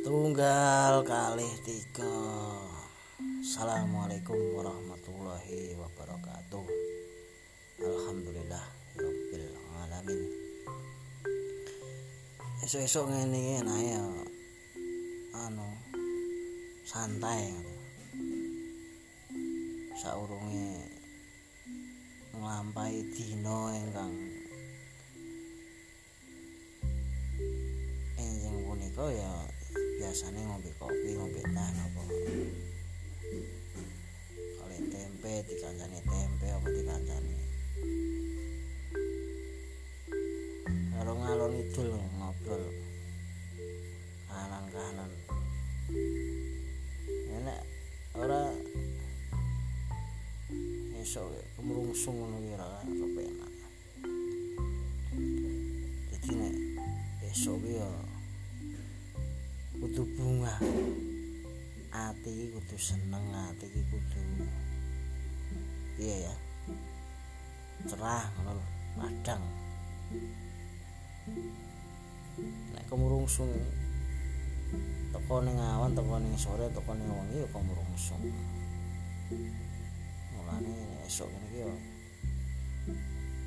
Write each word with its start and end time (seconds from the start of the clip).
Setunggal 0.00 1.04
kali 1.04 1.44
tiga. 1.60 2.08
Assalamualaikum 3.20 4.32
warahmatullahi 4.56 5.76
wabarakatuh. 5.76 6.64
Alhamdulillah 7.84 8.64
Rabbil 8.96 9.52
alamin. 9.52 10.24
Esok-esok 12.64 13.12
ngene 13.12 13.60
nah 13.60 13.76
ya. 13.76 14.00
Anu 15.36 15.68
Santai 16.88 17.52
Saurunge 20.00 20.80
Ngelampai 22.32 23.04
dino 23.12 23.68
ingkang 23.68 24.16
Enjing 28.16 28.64
punika 28.64 29.04
ya 29.12 29.49
biasanya 30.10 30.42
ngombe 30.42 30.74
kopi 30.74 31.14
ngombe 31.14 31.38
teh 31.38 31.70
napa 31.70 32.02
kali 34.58 34.78
tempe 34.90 35.32
dikancani 35.46 36.02
tempe 36.02 36.46
apa 36.50 36.66
dikancani 36.66 37.34
karo 40.98 41.14
ngalor 41.14 41.54
ngidul 41.54 41.94
ngobrol. 42.18 42.64
Kanan 44.26 44.66
kanan 44.74 45.10
enak 47.30 47.62
ora 48.18 48.50
esok 50.98 51.38
kemrungsung 51.54 52.18
ngono 52.18 52.36
ki 52.42 52.50
ora 52.58 52.82
kepenak. 52.82 53.52
Dadi 56.10 56.30
nek 56.34 56.54
esok 57.30 57.62
ya 57.62 58.09
kudu 59.80 60.04
bunga. 60.14 60.54
Ati 61.90 62.30
iki 62.30 62.46
kudu 62.54 62.76
seneng 62.78 63.24
ati 63.34 63.66
iki 63.66 63.82
kudu 63.90 64.20
iya 65.98 66.30
ya 66.30 66.34
cerah 67.88 68.24
ngono 68.38 68.62
padang 68.94 69.42
nek 72.72 72.84
kemurungsung 72.86 73.50
teko 75.10 75.42
ning 75.42 75.58
awan 75.58 75.92
teko 75.96 76.14
ning 76.22 76.32
sore 76.38 76.70
teko 76.70 76.94
ning 76.94 77.08
wengi 77.10 77.42
ya 77.42 77.48
kemurungsung. 77.50 78.22
Mulane 80.36 81.04
esok 81.10 81.26
ngene 81.26 81.46
iki 81.50 81.58
ya 81.64 81.72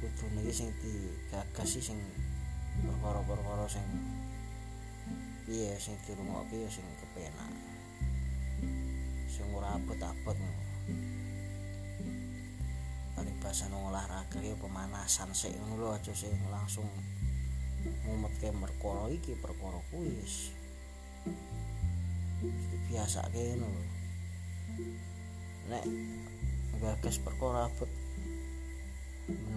kudu 0.00 0.24
niki 0.32 0.52
sing 0.54 0.68
digagas 0.80 1.76
sing 1.76 1.98
perkara-perkara 2.88 3.68
sing 3.68 3.84
piye 5.50 5.74
sing 5.82 5.98
dirungokke 6.06 6.62
ya 6.62 6.70
sing 6.70 6.86
kepenak. 7.02 7.50
Sing 9.26 9.50
ora 9.50 9.74
abot-abot 9.74 10.38
paribasan 13.18 13.74
olahraga 13.74 14.38
ya 14.38 14.54
pemanasan 14.62 15.34
sik 15.34 15.50
ngono 15.58 15.74
lho 15.74 15.88
aja 15.98 16.14
sing 16.14 16.30
langsung 16.54 16.86
mumetke 18.06 18.54
perkara 18.54 19.10
iki 19.10 19.34
perkara 19.42 19.82
kuwi 19.90 20.22
wis. 20.22 20.54
Biasa 22.86 23.26
ngono 23.34 23.66
lho. 23.66 23.82
Nek 25.66 25.84
gagas 26.78 27.18
perkara 27.18 27.66
abot 27.66 27.90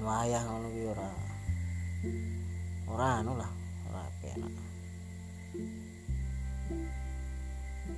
wayah 0.01 0.41
ngono 0.41 0.73
ki 0.73 0.83
ora 0.89 1.09
ora 2.89 3.07
anu 3.21 3.37
lah 3.37 3.51
ora 3.93 4.09
penak 4.17 4.73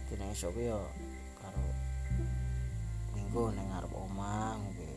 dina 0.08 0.26
esok 0.34 0.56
yo 0.58 0.82
karo 1.38 1.66
minggu 3.14 3.44
ning 3.54 3.68
ngarep 3.70 3.94
omah 3.94 4.58
ngombe 4.62 4.90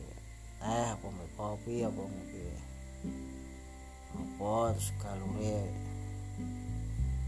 teh 0.61 0.85
apa 0.93 1.03
ngombe 1.03 1.25
kopi 1.37 1.85
apa 1.85 2.01
ngombe 2.01 2.45
apa 4.17 4.53
terus 4.73 4.89
galure 5.01 5.57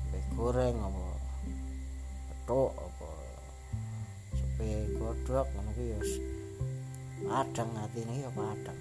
ngombe 0.10 0.20
goreng 0.38 0.78
apa 0.80 1.08
petuk 2.30 2.72
apa 2.78 3.10
sepe 4.38 4.70
godhog 4.98 5.48
ngono 5.54 5.72
ki 5.78 5.86
yo 5.94 6.00
padang 7.28 7.72
atine 7.78 8.26
ya 8.26 8.30
padang. 8.34 8.80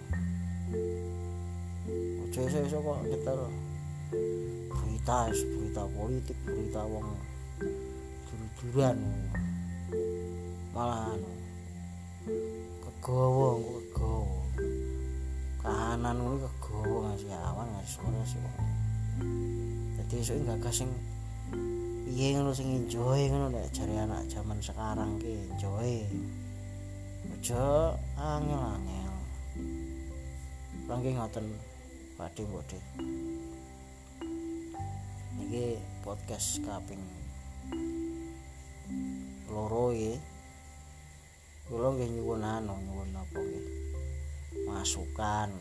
Ojo 2.24 2.40
esok 2.46 2.80
kok 2.80 2.98
kita 3.10 3.32
berita 4.70 5.18
berita 5.28 5.84
politik 5.92 6.38
berita 6.46 6.82
wong 6.86 7.08
duru-duran 7.60 8.98
malah 10.72 11.12
anu 11.12 11.32
kegawa 12.80 13.60
kegawa 13.60 14.40
kahanan 15.60 16.16
ngono 16.16 16.48
kegawa 16.60 17.12
ngasih 17.12 17.36
awan 17.36 17.68
ngasih 17.76 17.92
sore 18.00 18.20
sih 18.24 18.40
wong. 18.40 18.56
Dadi 20.00 20.14
esuk 20.24 20.40
gagas 20.48 20.74
sing 20.80 20.90
piye 22.08 22.36
ngono 22.36 22.56
sing 22.56 22.68
enjoy 22.72 23.28
ngono 23.28 23.52
nek 23.52 23.68
jare 23.76 23.94
anak 23.94 24.24
zaman 24.32 24.58
sekarang 24.64 25.20
ki 25.20 25.52
enjoy. 25.52 26.00
Aja 27.30 27.96
angel-angel. 28.16 29.14
Langki 30.88 31.12
ngoten 31.16 31.46
badhe 32.16 32.42
bodhe 32.48 32.80
niki 35.40 35.80
podcast 36.04 36.60
kaping 36.64 37.00
masukan 44.80 45.52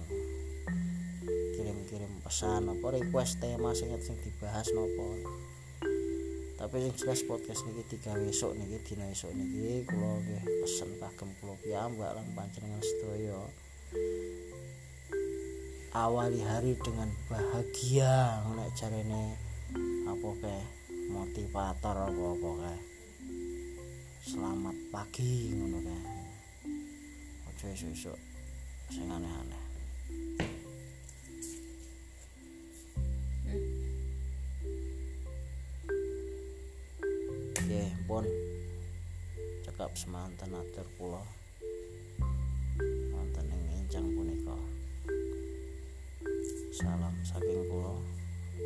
kirim-kirim 1.60 2.08
pesan 2.24 2.72
apa 2.72 2.88
request 2.96 3.44
tema 3.44 3.76
sing 3.76 3.92
sing 4.00 4.16
dibahas 4.24 4.72
napa 4.72 5.08
tapi 6.56 6.88
sing 6.88 6.96
jelas 6.96 7.28
podcast 7.28 7.68
niki 7.68 7.84
tiga 7.92 8.16
besok 8.16 8.56
niki 8.56 8.80
dina 8.80 9.12
esok 9.12 9.36
niki 9.36 9.84
kula 9.84 10.24
nggih 10.24 10.64
pesen 10.64 10.96
kagem 11.04 11.36
kula 11.44 11.52
piyambak 11.60 12.16
lan 12.16 12.32
panjenengan 12.32 12.80
sedaya 12.80 13.44
awali 16.00 16.40
hari 16.40 16.80
dengan 16.80 17.12
bahagia 17.28 18.40
nek 18.56 18.72
jarene 18.72 19.36
apa 20.08 20.30
kayak 20.40 20.68
motivator 21.12 22.08
apa 22.08 22.24
apa 22.40 22.50
kayak 22.64 22.84
selamat 24.24 24.78
pagi 24.96 25.52
ngono 25.60 25.84
kayak 25.84 26.08
ojo 27.52 27.68
esuk-esuk 27.68 28.39
sing 28.90 29.06
aneh-aneh. 29.06 29.64
Oke, 37.54 37.84
pun 38.10 38.26
cekap 39.62 39.94
semanten 39.94 40.58
atur 40.58 40.90
kula. 40.98 41.22
Wonten 43.14 43.46
ing 43.54 43.64
encang 43.78 44.10
punika. 44.10 44.58
Salam 46.74 47.14
saking 47.22 47.70
kula. 47.70 47.94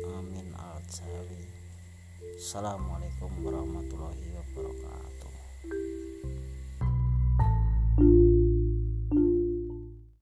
Amin 0.08 0.48
al 0.56 0.80
Assalamualaikum 2.40 3.30
warahmatullahi 3.44 4.24